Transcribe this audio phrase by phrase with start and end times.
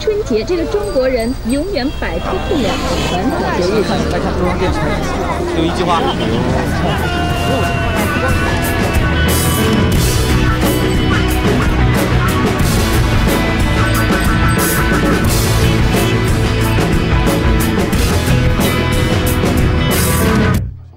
[0.00, 3.82] 春节这个中国人永远摆脱不了的传统节日。
[4.12, 4.84] 来看中央电视台，
[5.56, 6.02] 有一句话。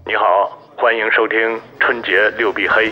[0.05, 0.23] 你好，
[0.75, 2.91] 欢迎收听春节六必黑。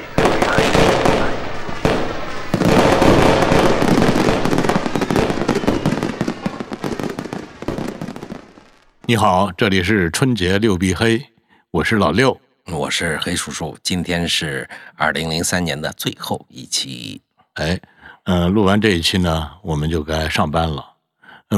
[9.08, 11.24] 你好，这里是春节六必黑，
[11.70, 12.36] 我是老六，
[12.72, 13.78] 我是黑叔叔。
[13.84, 17.22] 今天是二零零三年的最后一期。
[17.54, 17.80] 哎，
[18.24, 20.84] 嗯，录完这一期呢，我们就该上班了。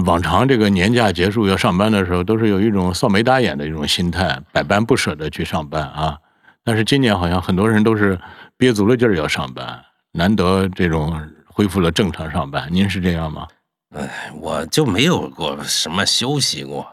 [0.06, 6.18] 往常这个年假结束要上班的时候，都是有一种扫眉打眼的一种心态，百般不舍的去上班啊。
[6.66, 8.20] 但是今年好像很多人都是
[8.58, 12.68] 憋足了劲儿要上班，难得这种恢复了正常上班。
[12.70, 13.48] 您是这样吗？
[13.96, 16.86] 哎，我就没有过什么休息过。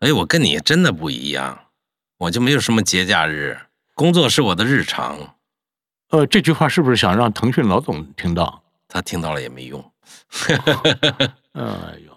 [0.00, 1.58] 哎，我跟你真的不一样，
[2.18, 3.58] 我就没有什么节假日，
[3.94, 5.34] 工作是我的日常。
[6.10, 8.62] 呃，这句话是不是想让腾讯老总听到？
[8.86, 9.84] 他听到了也没用。
[11.52, 11.62] 哎
[12.06, 12.16] 呦，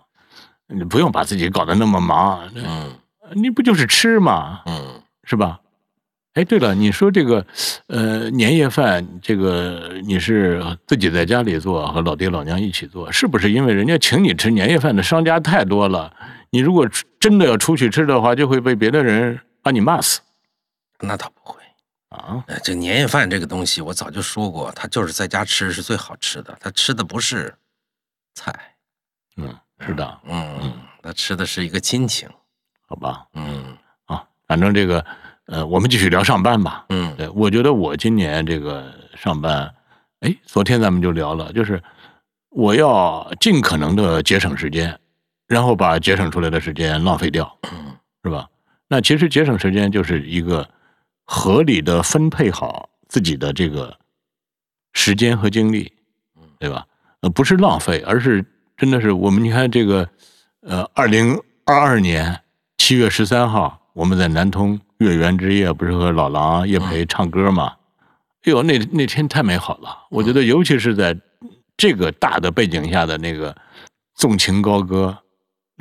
[0.68, 2.48] 你不用把自己搞得那么忙。
[2.56, 2.96] 嗯，
[3.34, 4.62] 你不就是吃吗？
[4.68, 5.60] 嗯，是吧？
[6.36, 7.46] 哎，对了，你说这个，
[7.88, 13.52] 呃，年夜饭，这个你是自己在家里做，和老爹老娘一起做，是不是？
[13.52, 16.14] 因为人家请你吃年夜饭的商家太多了。
[16.52, 16.88] 你如果
[17.20, 20.20] 真的要出去吃的话，就会被别的人把你骂死。
[21.00, 21.60] 那倒不会
[22.10, 22.44] 啊。
[22.62, 26.56] 这年夜饭这个东西，我早就说过，他就是在家吃是最好吃的。
[26.60, 27.56] 他吃的不是
[28.36, 28.54] 菜，
[29.38, 32.30] 嗯，是的，嗯嗯，他吃的是一个亲情，
[32.86, 33.26] 好吧？
[33.34, 35.06] 嗯啊，反正这个，
[35.46, 36.86] 呃，我们继续聊上班吧。
[36.90, 39.74] 嗯，对，我觉得我今年这个上班，
[40.20, 41.82] 哎，昨天咱们就聊了，就是
[42.50, 45.00] 我要尽可能的节省时间。
[45.52, 47.58] 然后把节省出来的时间浪费掉，
[48.24, 48.48] 是吧？
[48.88, 50.66] 那其实节省时间就是一个
[51.26, 53.98] 合理的分配好自己的这个
[54.94, 55.92] 时间和精力，
[56.58, 56.86] 对吧？
[57.20, 58.46] 呃，不是浪费，而是
[58.78, 60.08] 真的是我们你看这个，
[60.62, 62.40] 呃，二零二二年
[62.78, 67.74] 七月十三号，我们在南通月圆之夜，不是和老狼叶培唱歌吗？
[68.44, 70.08] 哎呦，那那天太美好了！
[70.12, 71.14] 我觉得，尤其是在
[71.76, 73.54] 这个大的背景下的那个
[74.16, 75.18] 纵情高歌。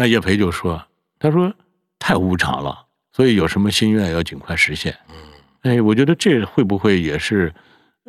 [0.00, 0.82] 那叶培就说
[1.20, 1.52] ：“他说
[1.98, 5.14] 太无常了，所以有什么心愿要尽快实现。”嗯，
[5.60, 7.52] 哎，我觉得这会不会也是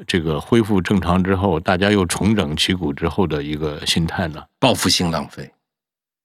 [0.08, 4.42] 这个恢复正常之后，大家又重整旗鼓之后的一个心态呢？
[4.58, 5.52] 报复性浪费，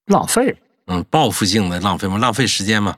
[0.04, 0.56] 浪费，
[0.86, 2.16] 嗯，报复性的浪费嘛？
[2.16, 2.96] 浪费时间嘛？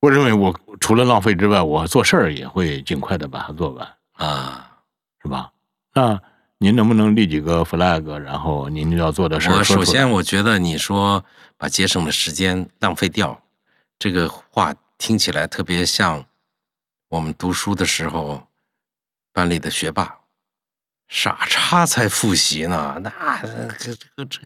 [0.00, 4.68] 我认为，我除了浪费之外，我做事儿也会尽快的把它做完啊，
[5.22, 5.52] 是吧？
[5.94, 6.20] 那
[6.64, 9.58] 您能不能立几个 flag，然后您要做的事儿？
[9.58, 11.22] 我首先，我觉得你说。
[11.56, 13.40] 把节省的时间浪费掉，
[13.96, 16.22] 这个话听起来特别像
[17.08, 18.48] 我们读书的时候
[19.32, 20.16] 班里的学霸，
[21.08, 23.00] 傻叉才复习呢。
[23.00, 23.10] 那
[23.78, 24.40] 这这个这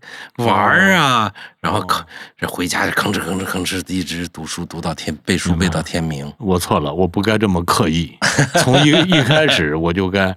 [0.44, 2.04] 玩儿啊，然后吭
[2.36, 6.30] 这回家就吭哧吭哧吭哧一直读书读到天背书背到天明。
[6.38, 8.16] 我错了，我不该这么刻意，
[8.62, 10.32] 从一一开始我就该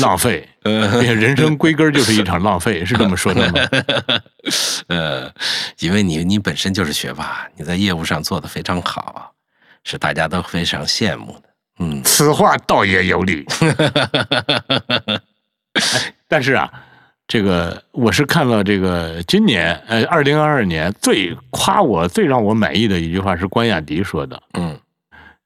[0.00, 0.48] 浪费。
[0.64, 3.60] 人生归根就是一场浪费， 是这么说的吗？
[4.88, 5.32] 呃，
[5.80, 9.32] 因为你你本身就是学霸，你在业务上做的非常好，
[9.84, 11.42] 是大家都非常羡慕的。
[11.80, 13.44] 嗯，此话倒也有理。
[16.28, 16.70] 但是啊，
[17.26, 24.42] 这个我是看了这个今年呃二零二二年最夸我最让我满意的一句话是关雅迪说的。
[24.54, 24.78] 嗯，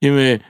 [0.01, 0.41] 因为。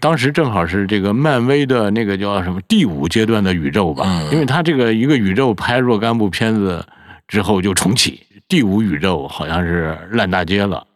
[0.00, 6.86] 当时正好是这个漫威的那个叫什么第五阶段的宇宙吧，因为他这个一个宇宙拍若干部片子
[7.28, 10.86] 之后就重启，第五宇宙好像是烂大街了，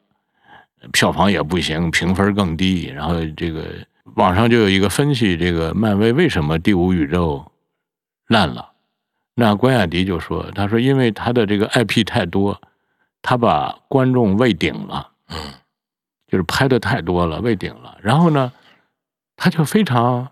[0.91, 2.87] 票房也不行，评分更低。
[2.87, 3.67] 然后这个
[4.15, 7.45] 网上就有一个分析，这个漫威为什么第五宇宙
[8.29, 8.71] 烂了？
[9.35, 12.59] 那关雅迪就说：“他说因为他的这个 IP 太多，
[13.21, 15.37] 他把观众喂顶了，嗯，
[16.27, 17.99] 就是拍的太多了，喂顶了。
[18.01, 18.51] 然后呢？”
[19.41, 20.29] 他就非常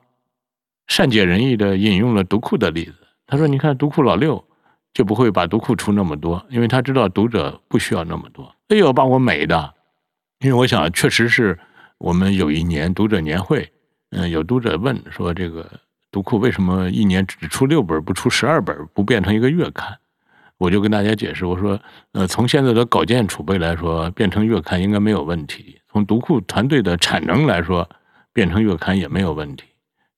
[0.89, 2.95] 善解人意的引用了读库的例子。
[3.25, 4.45] 他说：“你看读库老六
[4.93, 9.75] 就不会把读库出那么多，因为他知道读者不需要那么多。”哎呦，把我美的！
[10.41, 11.57] 因为我想，确实是
[11.99, 13.73] 我们有一年读者年会，
[14.11, 15.71] 嗯，有读者问说：“这个
[16.11, 19.97] 读库为什么一年只出六本，不出十二本，不变成一个月刊？”
[20.59, 21.81] 我就跟大家解释，我说
[22.11, 25.81] ：“呃，从现在的稿件储备来说，变成月刊应该没有问题。
[25.93, 27.89] 从读库团队的产能来说。”
[28.37, 29.65] 变成月刊也没有问题，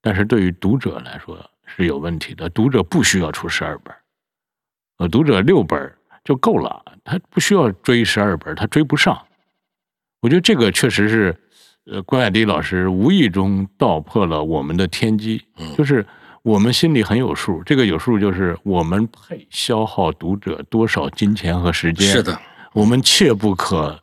[0.03, 2.51] 但是对于读者来说是有问题的。
[2.51, 3.95] 读者不需要出十二本，
[4.99, 5.95] 呃，读者六本
[6.25, 9.17] 就够了，他不需要追十二本，他追不上。
[10.21, 11.33] 我觉得这个确实是，
[11.87, 15.41] 呃，关雅迪老师无意中道破了我们的天机，
[15.77, 16.05] 就是
[16.43, 22.05] 我们心里很有数，这个有数就是我们配消耗读者多少金钱和时间。
[22.09, 22.37] 是的，
[22.73, 24.03] 我们切不可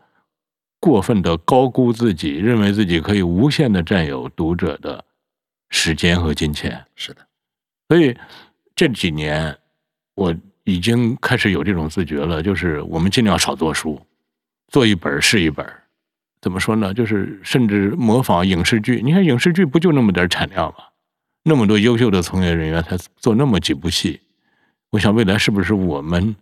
[0.79, 5.03] 过分的高估自己，认为自己可以无限的占有读者的
[5.69, 6.85] 时间和金钱。
[6.95, 7.25] 是的，
[7.89, 8.15] 所以
[8.75, 9.57] 这几年
[10.15, 13.99] 我已经开始有这种自觉了，就是我们尽量少做书，
[14.67, 15.65] 做一本是一本。
[16.41, 16.93] 怎么说呢？
[16.93, 19.01] 就是甚至模仿影视剧。
[19.03, 20.85] 你看影视剧不就那么点产量吗？
[21.43, 24.21] 那么多优秀的从业人员才做那么几部戏。
[24.91, 26.35] 我想未来是不是我们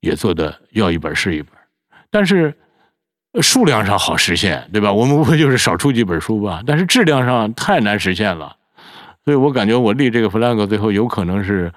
[0.00, 1.52] 也做的要一本是一本？
[2.10, 2.56] 但是
[3.40, 4.92] 数量上好实现，对吧？
[4.92, 6.62] 我们无非就是少出几本书吧。
[6.66, 8.56] 但是质量上太难实现了。
[9.24, 11.72] 所以我感觉我立这个 flag 最后有可能是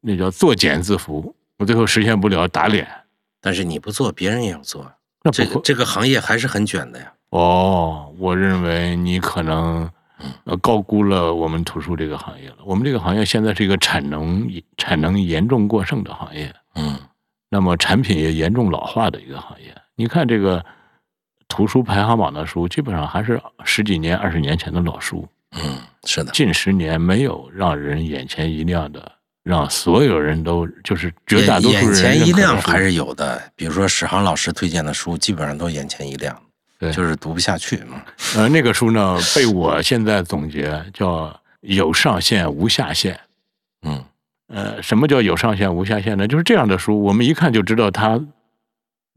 [0.00, 1.32] 那叫作茧自缚。
[1.58, 2.88] 我最后实现不了打脸。
[3.40, 4.90] 但是你不做，别人也要做。
[5.22, 7.12] 那这个这个行业还是很卷的呀。
[7.30, 9.88] 哦，我认为你可能
[10.44, 12.56] 呃高估了我们图书这个行业了。
[12.64, 16.98] 我们这个行业现在是一个产能产能严重过剩的行业，嗯，
[17.48, 19.74] 那么产品也严重老化的一个行业。
[19.96, 20.64] 你看这个
[21.48, 25.28] 图书排行榜的书，基本上还是十几年、二十年前的老书。
[25.52, 29.12] 嗯，是的，近十年没有让人眼前一亮的。
[29.44, 36.40] 让所有人都就是绝大多数人眼前一亮还是有的，比如说史航老师推荐的书，基本上都眼前一亮，
[36.78, 38.00] 对，就是读不下去嘛。
[38.36, 43.18] 呃，那个书呢，被我现在总结叫有上限无下限。
[43.84, 44.04] 嗯，
[44.46, 46.28] 呃，什么叫有上限无下限呢？
[46.28, 48.24] 就是这样的书，我们一看就知道它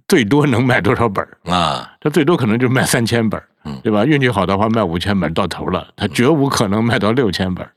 [0.07, 1.95] 最多能卖多少本啊？
[1.99, 3.41] 他最多可能就卖三千本
[3.83, 4.05] 对吧？
[4.05, 7.67] 运气好的话卖五千本到头了，他绝无可能卖到六千本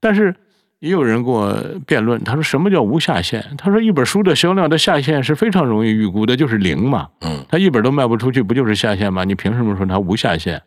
[0.00, 0.34] 但是。
[0.82, 3.54] 也有人跟我辩论，他说什么叫无下限？
[3.56, 7.08] 他说一本书的销量的下限是非常容易预估的，就是零嘛。
[7.20, 9.22] 嗯，他一本都卖不出去，不就是下限吗？
[9.22, 10.60] 你凭什么说它无下限？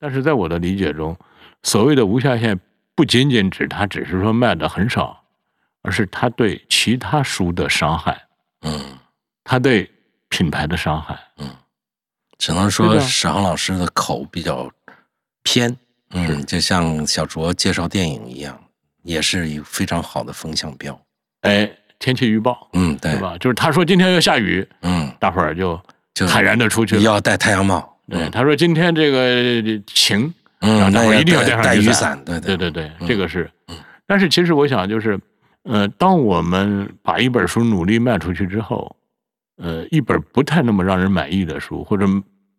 [0.00, 1.14] 但是在我的理解中，
[1.62, 2.58] 所谓的无下限，
[2.94, 5.22] 不仅仅指他只是说卖的很少，
[5.82, 8.22] 而是他对其他书的伤害。
[8.62, 8.80] 嗯，
[9.44, 9.90] 他对
[10.32, 11.14] 品牌的伤害。
[11.36, 11.48] 嗯，
[12.38, 14.70] 只能说史航老师的口比较
[15.42, 15.76] 偏。
[16.14, 18.58] 嗯，就像小卓介绍电影一样。
[19.04, 20.96] 也是一个非常好的风向标，
[21.40, 21.68] 哎，
[21.98, 23.36] 天气预报，嗯，对吧？
[23.38, 25.76] 就是他说今天要下雨，嗯，大伙儿就
[26.14, 27.98] 就坦然的出去，要戴太阳帽。
[28.08, 32.16] 对，他说今天这个晴，嗯，大伙儿一定要带上雨伞。
[32.24, 33.50] 对对对对，这个是。
[34.06, 35.18] 但是其实我想，就是
[35.64, 38.94] 呃，当我们把一本书努力卖出去之后，
[39.62, 42.04] 呃，一本不太那么让人满意的书，或者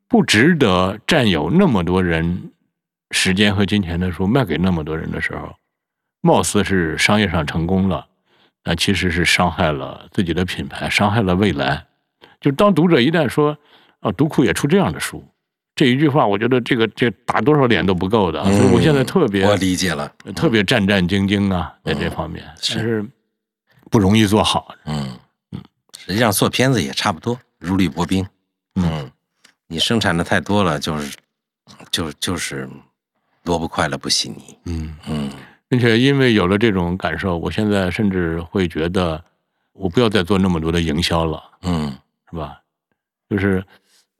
[0.07, 2.49] 不值得占有那么多人
[3.11, 5.53] 时间和金钱的书卖给那么多人的时候。
[6.21, 8.07] 貌似是商业上成功了，
[8.63, 11.85] 那其实是伤害了自己的品牌，伤害了未来。
[12.39, 13.57] 就当读者一旦说
[13.99, 15.21] “啊，读库也出这样的书”，
[15.75, 18.41] 这一句话，我觉得这个这打多少脸都不够的。
[18.45, 23.05] 所以我现在特别我理解了，特别战战兢兢啊，在这方面是
[23.91, 24.73] 不容易做好。
[24.85, 25.19] 嗯嗯，
[26.05, 28.25] 实际上做片子也差不多，如履薄冰。
[28.75, 29.09] 嗯，
[29.67, 31.17] 你生产的太多了，就是
[31.91, 32.69] 就就是
[33.43, 34.57] 萝卜快了不洗泥。
[34.65, 35.31] 嗯嗯。
[35.69, 39.23] 并且因为有了这种感受，我现在甚至会觉得，
[39.71, 41.91] 我不要再做那么多的营销了，嗯，
[42.29, 42.59] 是吧？
[43.27, 43.65] 就是，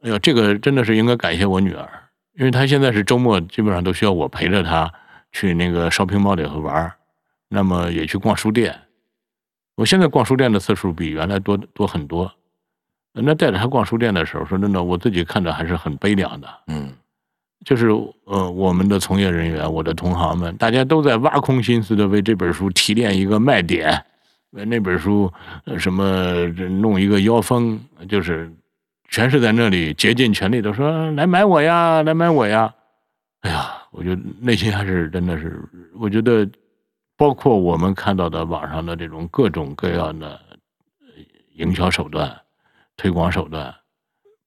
[0.02, 1.88] 哎呦，这个真的是应该感谢我女儿，
[2.34, 4.92] 因为她现在是周末基本上都需要我陪着她
[5.32, 6.92] 去那个 shopping mall 里头玩
[7.50, 8.76] 那么也去逛书店。
[9.76, 12.32] 我现在逛书店的次数比原来多多很多。
[13.14, 16.92] 那带着他逛书店的时候，说真的，我自己看着还是很悲凉的，嗯。
[17.66, 17.88] 就是
[18.26, 24.04] 呃，我们的从业人员，我的同行们，大家都在挖空心思的为这本书提炼一个卖点，
[24.52, 25.32] 为那本书
[25.80, 26.46] 什么
[26.82, 28.52] 弄一个腰封，就是
[29.08, 32.74] 全是在那里竭尽全力的说来买我呀，来买我呀。
[33.44, 35.64] 哎呀，我觉得内心还是真的是，
[35.98, 36.46] 我觉得
[37.18, 40.40] 包括我们看到的网上的这种各种各样的
[41.56, 42.36] 营销手段、
[42.98, 43.74] 推广手段，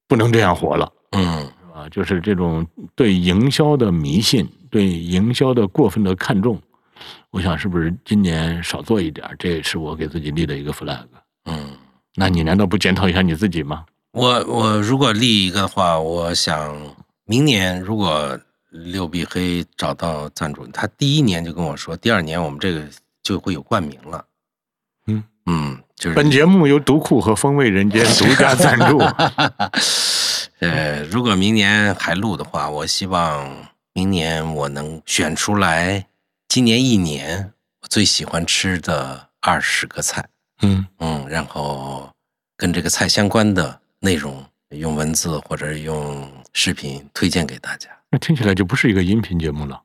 [0.08, 0.92] 不能这样活了。
[1.12, 1.50] 嗯。
[1.76, 6.58] 啊，就是这种对营销的迷信，对营销的过分的看重，
[7.30, 9.28] 我想是不是今年少做一点？
[9.38, 11.04] 这也是我给自己立的一个 flag。
[11.44, 11.76] 嗯，
[12.14, 13.84] 那你难道不检讨一下你自己吗？
[14.12, 16.74] 我我如果立一个的话，我想
[17.26, 18.40] 明年如果
[18.84, 22.82] 六必黑找到赞助，他第一年就跟我说，第二年我们这个
[23.22, 24.24] 就会有冠名了。
[25.06, 28.98] 嗯嗯，就是本节目由读库和风味人间独家赞助。
[30.60, 36.06] 呃，如果明年还录的话，我希望明年我能选出来
[36.48, 37.52] 今年一年
[37.82, 40.28] 我最喜欢吃的二十个菜。
[40.62, 42.10] 嗯嗯，然后
[42.56, 47.90] 跟这个菜相关的内容，用文字或者用视频推荐给大家。
[48.10, 49.78] 那听起来就不是一个音频节目了。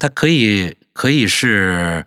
[0.00, 2.04] 它可以可以是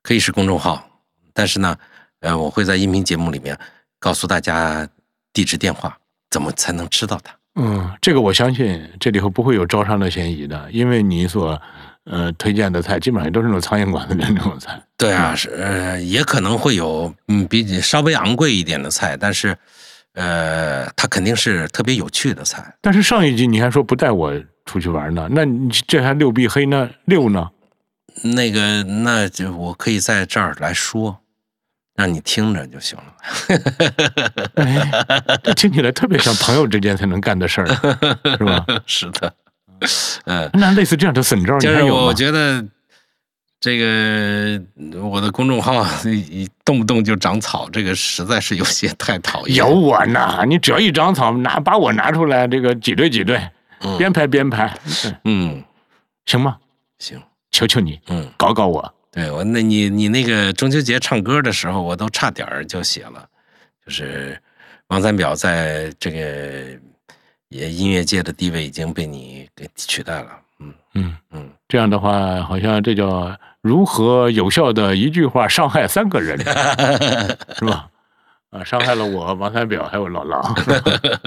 [0.00, 1.02] 可以是公众号，
[1.34, 1.76] 但是呢，
[2.20, 3.58] 呃，我会在音频节目里面
[3.98, 4.88] 告诉大家
[5.32, 5.98] 地址、电话，
[6.30, 7.34] 怎么才能吃到它。
[7.56, 11.60] 嗯，这个我相信这里头不会有招商的嫌疑的，因为你所
[12.04, 14.80] 呃推荐的菜基本上都是那种苍蝇馆子的那种菜。
[14.96, 19.58] 对啊，是呃，也可能会有嗯比你稍微昂贵一点的菜，但是
[20.14, 22.74] 呃，它肯定是特别有趣的菜。
[22.80, 24.32] 但是上一集你还说不带我
[24.64, 26.90] 出去玩呢，那你这还六必黑呢？
[27.06, 27.48] 六呢？
[28.22, 31.18] 那个，那就我可以在这儿来说，
[31.94, 33.04] 让你听着就行了。
[34.56, 37.66] 哎，这听起来特别像朋友之间才能干的事儿，
[38.36, 38.66] 是吧？
[38.84, 39.34] 是的，
[40.26, 42.14] 嗯，那类似这样的损招，你就是还有吗我？
[42.14, 42.62] 觉得
[43.62, 44.60] 这个
[44.98, 49.56] 我的公众号一动不动就长草，这个实在是有些太讨厌。
[49.56, 53.40] 有我呢，你只要一长草，拿把我拿出来，这个挤兑挤兑，
[53.82, 55.64] 嗯编排编排，嗯嗯，
[56.26, 56.58] 行吗？
[56.98, 58.92] 行，求求你，嗯，搞搞我。
[59.12, 63.24] 对我，那你你那个中秋节唱歌的时候，我都差点儿就写了，
[63.86, 64.36] 就是
[64.88, 66.76] 王三表在这个
[67.48, 70.30] 也音乐界的地位已经被你给取代了。
[70.58, 76.36] 嗯嗯，嗯，这样的话，好像这叫如何有效的一句话伤害三个人，
[77.56, 77.86] 是吧？
[78.50, 80.42] 啊，伤害了我、王三表还有老狼。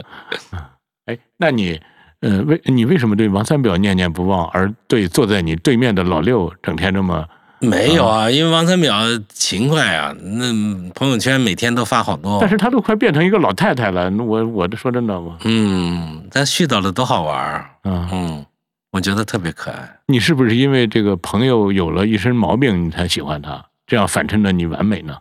[1.07, 1.79] 哎，那你，
[2.21, 7.25] 呃，为你为什么对王三表念念不忘，而对坐在你对面的老六整天这么？
[7.59, 8.93] 没有啊，因为王三表
[9.29, 10.51] 勤快啊，那
[10.93, 12.37] 朋友圈每天都发好多。
[12.41, 15.37] 但是他都快变成一个老太太了，那我我这说真的吗？
[15.45, 18.45] 嗯，咱絮叨的多好玩儿，嗯，嗯，
[18.95, 19.99] 我觉得特别可爱。
[20.05, 23.65] 你是不是因为这个朋友有了一身毛病，你才喜欢他？
[23.85, 25.17] 这样反衬的你完美呢？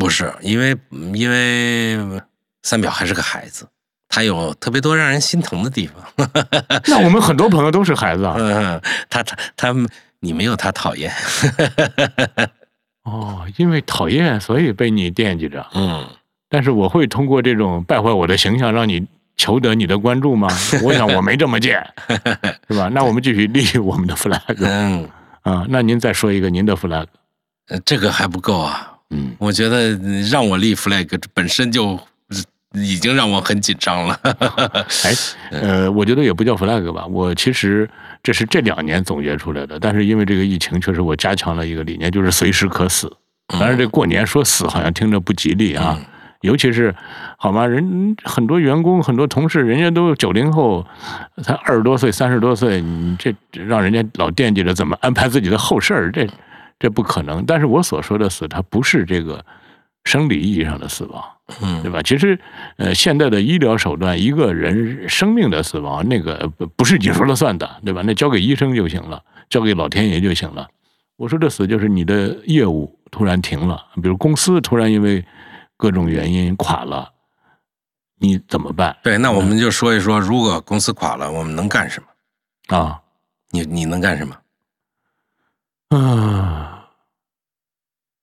[0.00, 0.76] 不是因为
[1.14, 2.20] 因为
[2.64, 3.68] 三表还是个孩子，
[4.08, 6.28] 他有特别多让人心疼的地方。
[6.90, 8.34] 那我们很多朋友都是孩子啊。
[8.36, 9.72] 嗯，他他他，
[10.18, 11.12] 你没有他讨厌。
[13.04, 15.64] 哦，因为讨厌，所以被你惦记着。
[15.74, 16.04] 嗯，
[16.48, 19.06] 但是我会通过这种败坏我的形象，让你
[19.36, 20.48] 求得你的关注吗？
[20.82, 21.84] 我想我没这么贱，
[22.68, 22.88] 是吧？
[22.92, 25.08] 那我们继续立我们的 flag 嗯，
[25.42, 25.66] 啊。
[25.68, 27.06] 那您再说一个您的 flag。
[27.68, 28.92] 呃这个还不够啊。
[29.10, 29.98] 嗯，我觉得
[30.30, 31.98] 让我立 flag 本身就
[32.74, 34.18] 已经让我很紧张了。
[35.04, 35.12] 哎，
[35.50, 37.06] 呃，我觉得也不叫 flag 吧。
[37.06, 37.88] 我其实
[38.22, 43.10] 这是这两年总结出来的，但是因为这个疫情，确实我加强了一个理念，就是随时可死。
[43.48, 45.98] 当然，这过年说死好像听着不吉利啊。
[46.44, 46.94] 尤其是，
[47.38, 47.66] 好吗？
[47.66, 50.86] 人很多员工、很多同事，人家都九零后，
[51.42, 56.28] 才二十多岁、三十多岁，你这这让人家老惦记着怎么安排自己的后事儿，这
[56.78, 57.44] 这不可能。
[57.46, 59.44] 但是我所说的死，它不是这个
[60.04, 61.24] 生理意义上的死亡，
[61.62, 62.02] 嗯对吧？
[62.02, 62.38] 其实，
[62.76, 68.02] 呃，现在的医疗手段，一个人生命的死亡，那个不不是你说了算的，对吧？
[68.04, 70.68] 那交给医生就行了，交给老天爷就行了。
[71.16, 75.24] 我说的死就是你的业务突然停了，比如公司突然因为
[75.76, 77.12] 各种原因垮了，
[78.18, 82.76] 你怎么办对，那我们就说一说，如果公司垮了，我们能干什么？
[82.76, 83.00] 啊？
[83.50, 84.36] 你你能干什么？
[85.96, 86.88] 啊，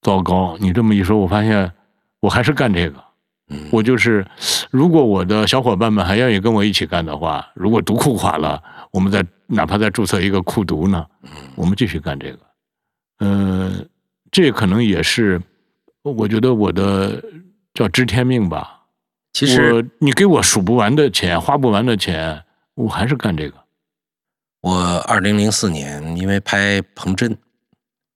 [0.01, 0.57] 糟糕！
[0.59, 1.71] 你这么一说，我发现
[2.19, 3.03] 我还是干这个。
[3.47, 4.25] 嗯，我就是，
[4.71, 11.05] 如果我的小伙伴们还愿意跟我一起干的话，如果读库垮了，我们再哪怕再注册一个库读呢，
[11.55, 12.39] 我们继续干这个。
[13.19, 13.85] 呃，
[14.31, 15.41] 这可能也是，
[16.03, 17.23] 我觉得我的
[17.73, 18.85] 叫知天命吧。
[19.33, 22.43] 其实我你给我数不完的钱，花不完的钱，
[22.73, 23.57] 我还是干这个。
[24.61, 27.37] 我二零零四年因为拍彭真，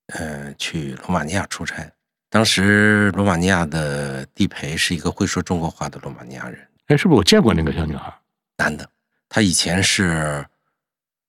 [0.08, 1.90] 呃，去罗马尼亚出差，
[2.30, 8.14] 当时罗马尼亚的地陪是一个会说中国话的罗马尼亚人，哎，是不是我见过那个小女孩？
[8.58, 8.88] 男的，
[9.30, 10.46] 他以前是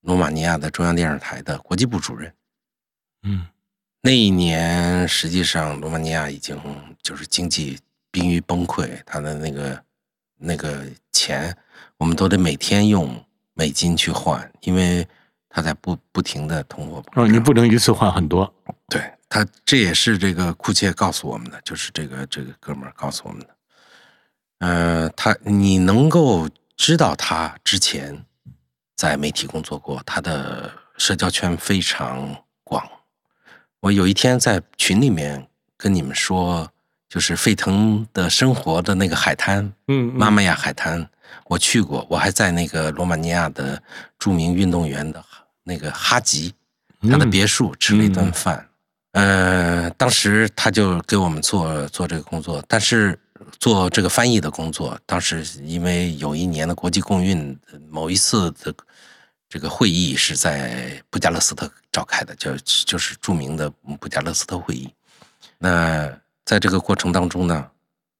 [0.02, 2.32] 罗马尼亚的中央电视台的国际部主任。
[3.22, 3.46] 嗯
[4.06, 6.56] 那一年，实际上罗马尼亚已经
[7.02, 7.76] 就是经济
[8.12, 9.82] 濒于崩溃，他的那个
[10.38, 11.52] 那个钱，
[11.96, 13.20] 我们都得每天用
[13.54, 15.04] 美金去换，因为
[15.48, 17.24] 他在不不停的通货膨胀。
[17.24, 18.54] 哦，你不能一次换很多。
[18.88, 23.56] 对他，这也是这个库切告诉我们的，就是这个这个哥们儿告诉我们的。
[24.60, 28.24] 呃，他你能够知道他之前
[28.94, 32.88] 在媒体工作过，他的社交圈非常广。
[33.86, 36.68] 我有一天在群里面跟你们说，
[37.08, 40.14] 就是沸腾的生活的那个海滩，嗯，嗯。
[40.18, 41.08] 妈妈呀海滩，
[41.46, 43.80] 我去过，我还在那个罗马尼亚的
[44.18, 45.24] 著名运动员的
[45.62, 46.52] 那个哈吉
[47.02, 48.68] 他的嗯别墅吃了一顿饭，
[49.12, 53.16] 呃，当时他就给我们做做这个工作，但是
[53.60, 57.56] 做这个翻译的工作，当时因为有一年的国际共运，
[57.88, 58.74] 某一次的
[59.48, 64.92] 这个会议是在布加勒斯特召开的，就就是著名的布加勒斯特会议。
[65.58, 67.70] 那在这个过程当中呢，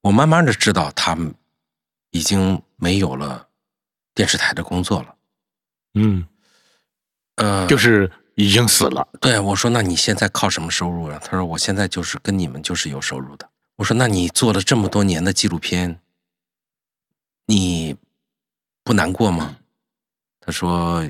[0.03, 1.35] 我慢慢的知道他们
[2.11, 3.49] 已经没有了
[4.15, 5.15] 电视台的工作了。
[5.95, 6.27] 嗯，
[7.37, 9.07] 呃，就是已经死了。
[9.21, 16.01] 对我说：“那你现在靠什么收入啊？”他说：“我现在就是跟你们就是有收入的。”我说：“那你做了这么多年的纪录片，
[17.47, 17.97] 你
[18.85, 19.57] 不难过吗？”
[20.47, 21.05] 他说：“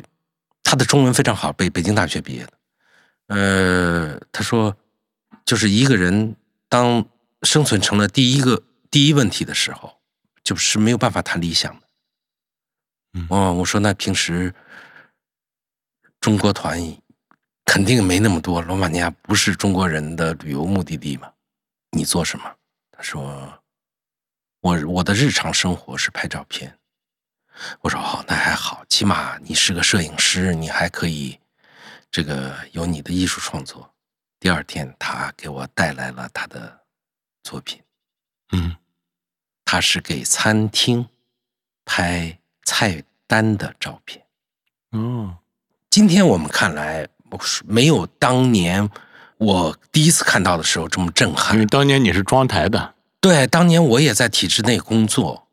[0.65, 2.53] 他的中文非常好，北北京大学毕业的。
[3.27, 4.75] 呃，他说，
[5.45, 6.35] 就是一个人
[6.71, 7.07] 当
[7.43, 10.01] 生存成了第一个第一问题的时候，
[10.43, 13.27] 就是没有办法谈理想的。
[13.29, 14.55] 哦，我说那平时
[16.19, 16.81] 中国团
[17.67, 21.31] 肯定没那么多，罗马尼亚不是中国人的旅游目的地嘛？
[21.91, 22.57] 你做什么？
[22.91, 23.63] 他说，
[24.61, 26.79] 我我的日常生活是拍照片。
[27.81, 31.39] 我说哦，那还好，起码你是个摄影师，你还可以
[32.11, 33.91] 这个有你的艺术创作。
[34.39, 36.81] 第二天，他给我带来了他的
[37.43, 37.81] 作品，
[38.53, 38.77] 嗯，
[39.65, 41.09] 他是给餐厅
[41.85, 44.23] 拍菜单的照片。
[44.91, 45.39] 哦，
[45.89, 47.09] 今天我们看来，
[47.65, 48.89] 没有当年
[49.39, 51.55] 我第一次看到的时候这么震撼。
[51.55, 55.46] 因为当年你是装台的，对，当年我也在体制内工作。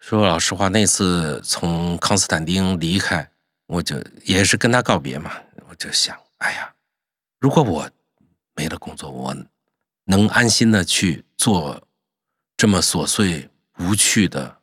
[0.00, 3.30] 说老实话，那次从康斯坦丁离开，
[3.66, 5.30] 我就也是跟他告别嘛。
[5.68, 6.74] 我就想，哎呀，
[7.38, 7.88] 如果我
[8.56, 9.36] 没了工作，我
[10.04, 11.86] 能安心的去做
[12.56, 14.56] 这么琐碎无趣的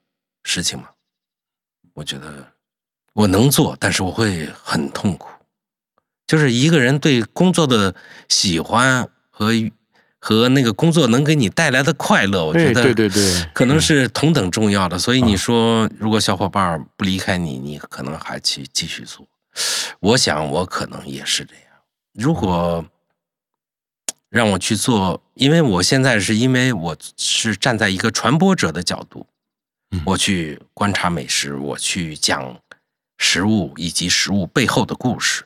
[0.44, 0.89] 事情吗？
[1.94, 2.53] 我觉得
[3.13, 5.29] 我能做，但是我会很痛苦。
[6.25, 7.96] 就是一个人对工作的
[8.27, 9.51] 喜欢和。
[10.27, 15.00] 和那个工作能给你带来的快乐，我觉得对对对，可能是同等重要的。
[15.00, 19.25] 所以你说，如果小伙伴不离开你，你可能还去继续做。
[20.01, 21.63] 我想，我可能也是这样。
[22.12, 22.84] 如果
[24.28, 29.25] 让我去做，因为我现在是因为我是站在一个传播者的角度，
[30.04, 32.60] 我去观察美食，我去讲
[33.17, 35.45] 食物以及食物背后的故事。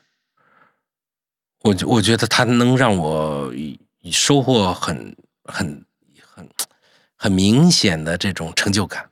[1.61, 3.53] 我我觉得它能让我。
[4.01, 5.85] 你收获很很
[6.25, 6.49] 很
[7.15, 9.09] 很明显的这种成就感，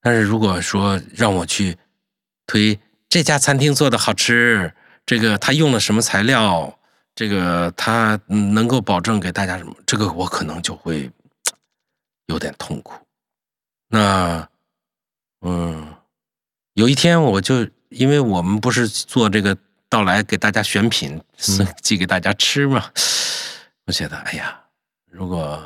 [0.00, 1.76] 但是如果说让我去
[2.46, 4.72] 推这家餐厅做的好吃，
[5.04, 6.78] 这个他用了什么材料，
[7.14, 11.10] 这个他能够保证给大家什么，这个我可能就会
[12.26, 12.94] 有点痛苦。
[13.88, 14.48] 那
[15.42, 15.94] 嗯，
[16.72, 19.56] 有一天我就因为我们不是做这个
[19.88, 21.22] 到来给大家选品
[21.82, 22.90] 寄给大家吃嘛。
[23.86, 24.58] 我觉得，哎呀，
[25.10, 25.62] 如果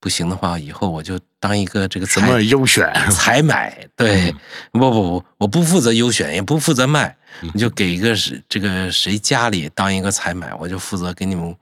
[0.00, 4.32] 不行的话，以后我就当一个这个什么优选采买， 对，
[4.72, 11.56] 不不不，我不负责优选，也不负责卖，你就给一个是这个谁家里当一个采买，我就负责给你们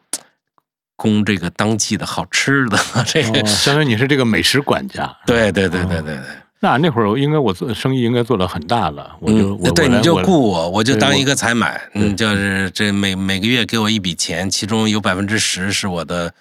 [0.96, 6.24] 供这个当季的好吃的， 这个相当于你是这个美食管家，对对对对对对。
[6.58, 16.32] 那那会儿应该我做生意应该做的很大了，我就我对你就雇我，我就当一个采买，嗯，就是这每每个月给我一笔钱，其中有百分之十是我的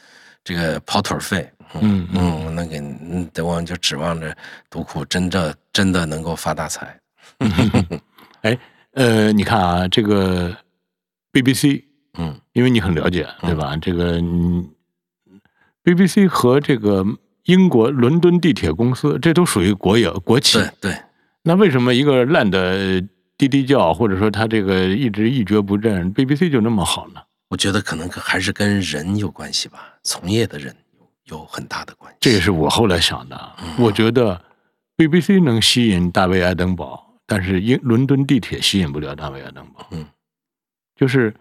[0.44, 1.50] 这个跑腿费，
[1.82, 4.36] 嗯嗯，那个嗯，我就指望着
[4.70, 6.98] 独库真的真的能够发大财。
[8.42, 8.58] 哎，
[8.94, 10.56] 呃，你看啊，这个
[11.34, 11.84] BBC，
[12.18, 13.76] 嗯，因为你很了解，对吧？
[13.82, 14.22] 这个
[15.84, 17.06] BBC 和这个。
[17.46, 20.58] 英国伦敦地铁公司，这都属于国有国企。
[20.58, 20.98] 对对，
[21.44, 23.02] 那为什么一个烂的
[23.38, 27.22] 滴滴叫，或者说他这个一直一蹶不振，BBC 就那么好呢？
[27.50, 30.76] 我觉得可能还是跟人有关系吧，从业的人
[31.28, 32.18] 有有很大的关系。
[32.20, 33.52] 这也是我后来想的。
[33.78, 34.42] 我觉得
[34.98, 39.86] BBC 能吸引大卫·爱登堡，但是英伦敦地铁吸引不了大卫·爱登堡。
[39.92, 40.04] 嗯，
[40.96, 41.32] 就是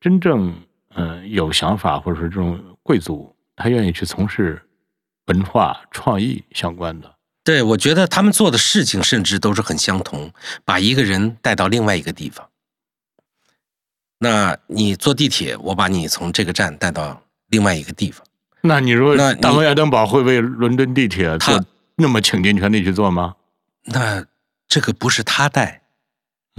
[0.00, 0.52] 真正
[0.96, 4.60] 嗯有想法或者说这种贵族，他愿意去从事。
[5.26, 10.32] 文化创意相关的，对我觉得他们做的事情甚至都是很相同，
[10.64, 12.48] 把一个人带到另外一个地方。
[14.18, 18.24] 那你坐地铁，我把你从这个站带到另外一个地方。
[18.60, 21.64] 那你如果，那，大卫·爱登堡会为伦敦地铁他
[21.96, 23.34] 那么倾尽全力去做吗？
[23.84, 24.24] 那
[24.68, 25.82] 这个不是他带，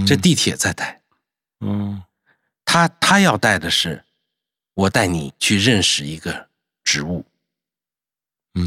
[0.05, 1.01] 这地铁在带。
[1.61, 2.03] 嗯，
[2.65, 4.03] 他他要带的是，
[4.73, 6.47] 我带你去认识一个
[6.83, 7.25] 植物。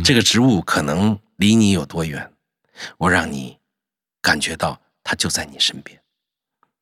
[0.05, 2.33] 这个植物可能离你有多远，
[2.99, 3.59] 我让你
[4.21, 6.01] 感觉到它就在你身边。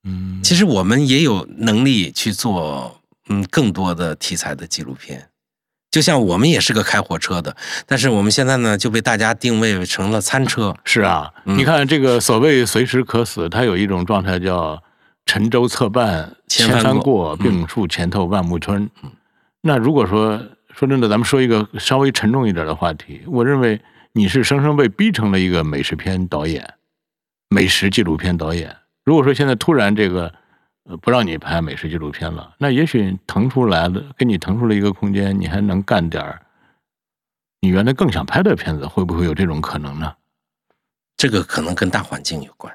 [0.04, 5.28] 嗯，其实我们也有能力去做嗯更多的题材的纪录片。
[5.90, 10.74] 就像我们也是个开火车的，但是我们现在呢就被大家定位成了餐车。
[10.84, 14.82] 是啊，你看这个所谓随时可死，它有一种状态叫
[15.24, 18.90] 沉舟侧畔千帆过，病树前头万木春。
[19.60, 20.42] 那如果说
[20.76, 23.80] 说真的，咱们说一个稍微沉重一点的话题，我认为
[24.12, 26.74] 你是生生被逼成了一个美食片导演、
[27.48, 28.76] 美食纪录片导演。
[29.04, 30.32] 如果说现在突然这个。
[30.86, 36.42] 呃，不让你拍美食纪录片了，那也许腾出来了，给你腾出了一个空间，你还能干点儿
[37.62, 40.14] 你原来更想拍的片子，会不会有这种可能呢？
[41.16, 42.70] 这个可能跟大环境有关。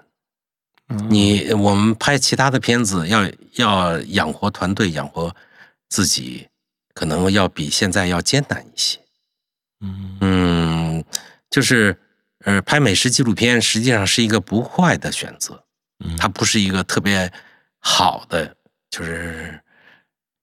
[1.08, 5.32] 你我们拍其他的片子，要要养活团队、养活
[5.90, 6.49] 自己，
[7.00, 9.00] 可能要比现在要艰难一些。
[9.80, 11.06] 嗯嗯，
[11.50, 11.98] 就是
[12.44, 15.64] 呃，拍美食纪录片实际上是一个不坏的选择，
[16.18, 17.32] 它不是一个特别。
[17.82, 18.54] 好的
[18.90, 19.58] 就是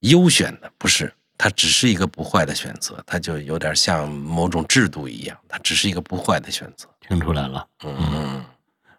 [0.01, 6.88] 优选的，不是它只是一个不坏的选择，它就有点像某种制度一样，它只是一个不坏的选择。
[7.07, 8.42] 听出来了，嗯，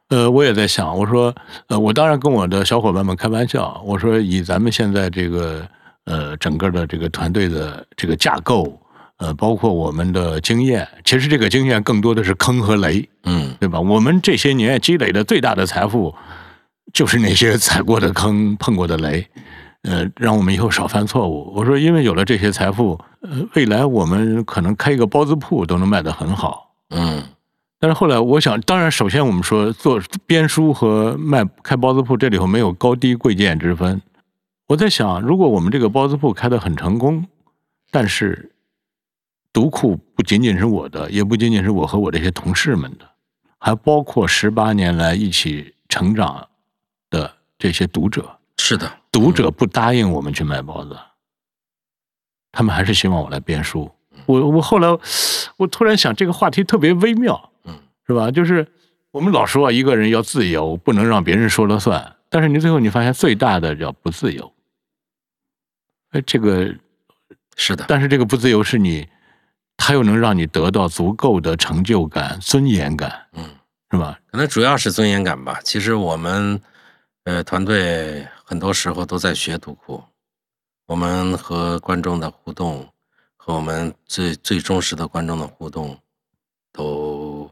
[0.09, 1.33] 呃，我也在想，我说，
[1.65, 5.67] 呃，我当然跟我的小伙伴们开玩笑，我说以咱们现在这个
[6.07, 8.81] 呃整个的这个团队的这个架构，
[9.17, 13.79] 呃，包括我们的经验，其实这个经验更多的是坑和雷，嗯，对吧？
[13.79, 16.15] 我们这些年积累的最大的财富。
[16.93, 19.27] 就是那些踩过的坑、碰过的雷，
[19.83, 21.51] 呃，让我们以后少犯错误。
[21.53, 26.71] 我说，因为有了这些财富，呃，未来我们可能开一个包子铺都能卖得很好。
[26.91, 27.21] 嗯，
[27.77, 34.01] 但是后来我想，当然，首先我们说做编书和卖开包子铺，这里头没有高低贵贱之分。
[34.67, 37.25] 我在想，如果我们这个包子铺开的很成功，
[37.89, 38.51] 但是
[39.51, 43.09] 读库不仅仅是我的，也不仅仅是我和我这些同事们的，
[43.57, 46.47] 还包括十八年来一起成长。
[47.09, 50.93] 的这些读者是的，读者不答应我们去卖包子，
[52.51, 53.89] 他们还是希望我来编书。
[54.25, 54.89] 我我后来
[55.55, 57.73] 我突然想，这个话题特别微妙，嗯，
[58.05, 58.29] 是吧？
[58.29, 58.67] 就是
[59.11, 62.13] 我们老说一个人要自由，不能让别人说了算。
[62.27, 64.53] 但是你最后你发现最大的叫不自由。
[66.11, 66.73] 哎，这个
[67.55, 69.07] 是的，但是这个不自由是你，
[69.75, 73.43] 它又能让你得到足够的成就感、尊严感，嗯，
[73.91, 74.19] 是吧？
[74.31, 75.59] 可能主要是尊严感吧。
[75.63, 76.61] 其实我们。
[77.29, 80.01] 呃，团队很多时候都在学读库，
[80.85, 82.87] 我们和观众的互动，
[83.35, 85.99] 和我们最最忠实的观众的互动，
[86.71, 87.51] 都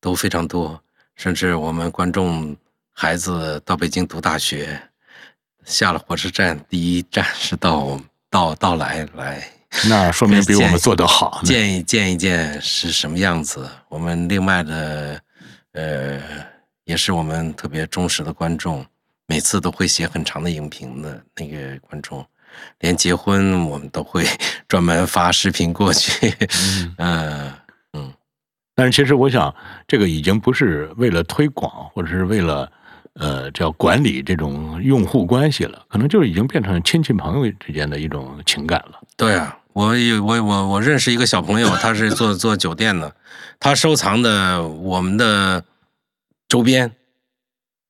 [0.00, 0.82] 都非常多。
[1.16, 2.56] 甚至我们观众
[2.94, 4.87] 孩子到北京读大学，
[5.68, 8.00] 下了火车站，第一站是到
[8.30, 9.48] 到到来来，
[9.88, 11.40] 那说明比我们做得好。
[11.44, 13.68] 见一见一见是什么样子？
[13.88, 15.20] 我们另外的
[15.72, 16.20] 呃。
[16.88, 18.82] 也是我们特别忠实的观众，
[19.26, 22.26] 每次都会写很长的影评的那个观众，
[22.78, 24.24] 连结婚我们都会
[24.66, 26.34] 专门发视频过去。
[26.96, 27.52] 嗯
[27.92, 28.10] 嗯，
[28.74, 29.54] 但是其实我想，
[29.86, 32.72] 这个已经不是为了推广，或者是为了
[33.18, 39.00] 呃叫管理这种用户关系了，可能就是已经变成亲戚朋友之间的一种情感了。
[39.16, 43.14] 对啊，我有我我我认识一个小朋友，他是做做酒店的，
[43.60, 45.64] 他收藏的我们的。
[46.48, 46.90] 周边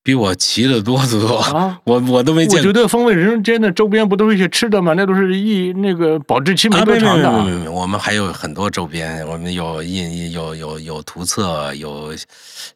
[0.03, 1.79] 比我齐的多得多啊！
[1.85, 2.59] 我我都没见。
[2.59, 4.95] 我觉得风味人间的周边不都是一些吃的吗？
[4.97, 7.71] 那都是一那个保质期没多长的。
[7.71, 12.15] 我们还有很多周边，我们有印有有有图册，有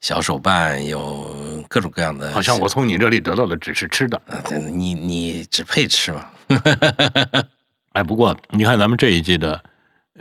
[0.02, 2.30] 小手办，有各种各样的。
[2.32, 4.20] 好像我从你这里得到的只是吃的。
[4.70, 6.26] 你你只配吃嘛？
[7.94, 9.58] 哎，不过你看咱们这一季的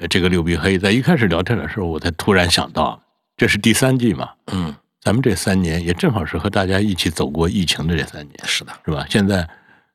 [0.09, 3.01] 这个六必黑，在一开始聊天的时候，我才突然想到，
[3.35, 4.29] 这是第三季嘛？
[4.53, 4.73] 嗯。
[5.01, 9.03] 咱们这三年也正好是和大家一起走过疫情的这三年，是的，是吧？
[9.09, 9.49] 现在，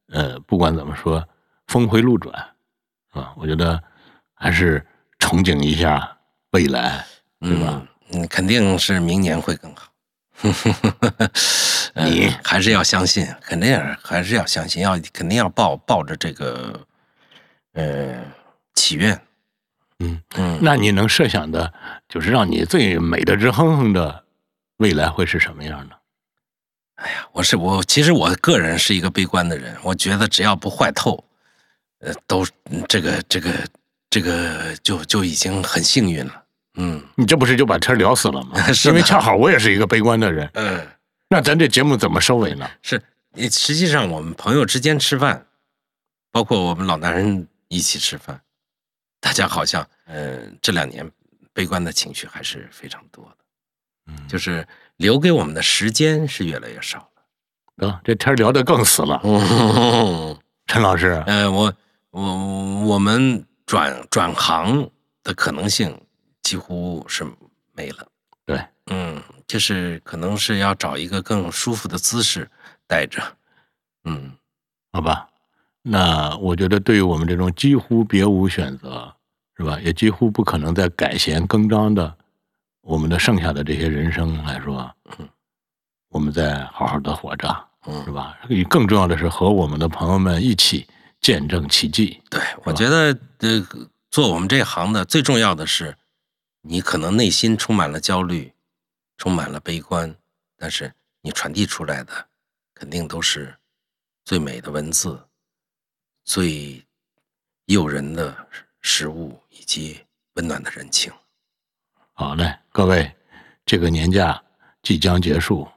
[0.09, 1.25] 呃，不管怎么说，
[1.69, 2.35] 峰回路转，
[3.13, 3.81] 啊，我觉得
[4.35, 4.85] 还是
[5.21, 6.19] 憧憬一下
[6.51, 7.07] 未来，
[7.39, 7.87] 对吧？
[8.11, 9.87] 嗯，肯定是明年会更好。
[11.95, 16.85] 你还是要相信，肯定还是要相信，要肯定要抱抱着这个
[17.75, 18.23] 呃
[18.75, 19.19] 祈愿。
[20.01, 21.73] 嗯嗯，那你能设想的，
[22.09, 24.26] 就是让你最美的直哼哼的。
[24.79, 25.97] 未来会是什么样的？
[26.97, 29.77] 哎呀，我是我，其实我个人是一个悲观的人。
[29.83, 31.23] 我觉得只要不坏透，
[31.99, 32.47] 呃，都
[32.89, 33.53] 这个这个
[34.09, 36.45] 这个就就已经很幸运了。
[36.75, 38.59] 嗯，你这不是就把天聊死了吗？
[38.87, 40.49] 因为恰好我也是一个悲观的人。
[40.55, 40.87] 嗯，
[41.29, 42.71] 那咱这节目怎么收尾呢？
[42.83, 43.03] 是，
[43.51, 45.47] 实际上我们朋友之间吃饭，
[46.31, 48.41] 包括我们老男人一起吃饭，
[49.21, 51.11] 大家好像，嗯，这两年
[51.53, 53.37] 悲观的情绪还是非常多的。
[54.29, 54.67] 就是
[54.97, 57.09] 留给我们的时间是越来越少
[57.77, 59.21] 了，啊，这天聊得更死了。
[60.67, 61.73] 陈老师，呃，我
[62.11, 64.89] 我我们转转行
[65.23, 66.01] 的可能性
[66.43, 67.25] 几乎是
[67.73, 68.07] 没了。
[68.45, 72.49] 对，嗯，就是可能是要找一个更舒服的姿势
[72.87, 73.23] 待着。
[74.05, 74.33] 嗯，
[74.93, 75.29] 好吧。
[75.83, 79.15] 那我觉得，对于我们这种几乎别无选择，
[79.57, 79.79] 是吧？
[79.81, 82.16] 也几乎不可能再改弦更张的，
[82.87, 85.29] 我们的剩下的这些人生来说，嗯，
[86.09, 88.39] 我们再好好的活着，嗯，是吧？
[88.71, 90.87] 更重要的是和我们的朋友们一起
[91.21, 92.23] 见证奇迹。
[92.31, 93.67] 对，我觉得，呃，
[94.09, 95.97] 做我们这行的最重要的是，
[96.63, 98.53] 你可能内心充满了焦虑，
[99.17, 100.15] 充满了悲观，
[100.57, 102.29] 但是你传递出来的
[102.73, 103.53] 肯定都是
[104.25, 105.21] 最美的文字。
[106.25, 106.85] 最
[107.65, 108.47] 诱人的
[108.81, 111.13] 食物以及温暖的人情。
[112.19, 113.13] 好嘞，各位，
[113.67, 114.41] 这个年假
[114.83, 115.69] 即将结束，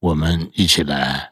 [0.00, 1.30] 我们一起来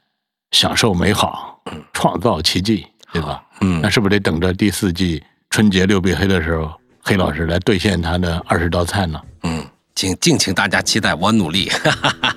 [0.50, 1.59] 享受美好，
[1.94, 3.42] 创造奇迹，对吧？
[3.62, 9.18] 嗯，那是不是得等着第四季春节六必黑的时候，黑老师来兑现他的二十道菜呢？
[9.44, 11.70] 嗯，请敬请大家期待，我努力，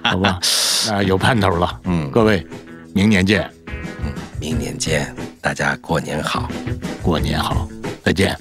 [0.02, 0.40] 好吧？
[0.88, 1.82] 那有盼头了。
[1.84, 2.48] 嗯，各位，
[2.94, 3.52] 明年见。
[3.68, 5.14] 嗯，明年见。
[5.42, 6.50] 大家过年好，
[7.04, 7.68] 过年好，
[8.02, 8.34] 再见。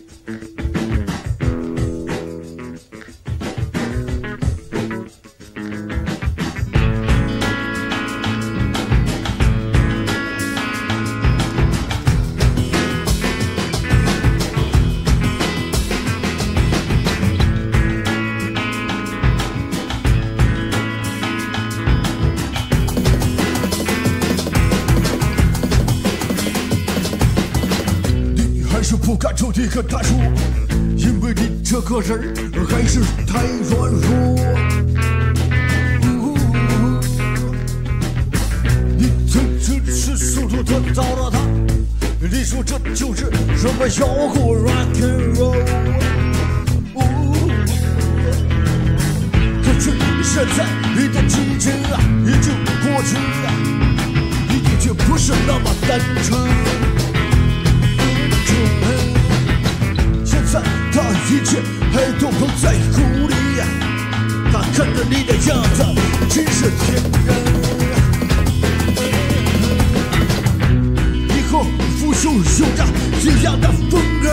[29.76, 30.16] 和他说，
[30.96, 32.34] 因为你这个人
[32.66, 34.08] 还是太软弱。
[38.96, 41.38] 你曾经是速度的到了他，
[42.22, 45.52] 你说这就是什么摇滚 rock and roll。
[49.62, 53.52] 可是现在你的激情啊已经过去了，
[54.48, 57.05] 你的确不是那么单纯。
[61.28, 61.60] 一切
[61.92, 63.34] 还都不在乎你，
[64.52, 65.84] 他看着你的样子
[66.28, 67.28] 真是天真。
[71.28, 71.64] 以后
[71.98, 72.86] 腐朽有着
[73.20, 74.26] 这样的风格，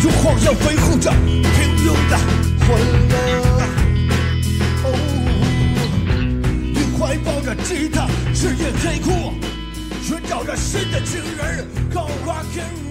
[0.00, 2.16] 就好像维护着平庸的
[2.60, 2.68] 欢
[3.10, 3.12] 乐。
[6.72, 9.34] 你怀抱着吉他，日夜黑苦，
[10.02, 12.87] 寻找着新的情人，Go rock and